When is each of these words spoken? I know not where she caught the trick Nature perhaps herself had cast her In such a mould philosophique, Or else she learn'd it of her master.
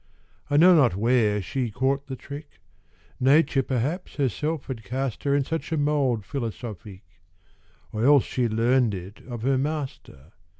I 0.49 0.57
know 0.57 0.73
not 0.75 0.95
where 0.95 1.43
she 1.43 1.69
caught 1.69 2.07
the 2.07 2.15
trick 2.15 2.59
Nature 3.19 3.61
perhaps 3.61 4.15
herself 4.15 4.65
had 4.65 4.83
cast 4.83 5.25
her 5.25 5.35
In 5.35 5.43
such 5.43 5.71
a 5.71 5.77
mould 5.77 6.23
philosophique, 6.25 7.19
Or 7.91 8.03
else 8.03 8.23
she 8.23 8.49
learn'd 8.49 8.95
it 8.95 9.21
of 9.27 9.43
her 9.43 9.59
master. 9.59 10.31